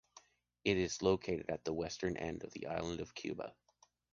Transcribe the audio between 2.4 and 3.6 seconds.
of the island of Cuba.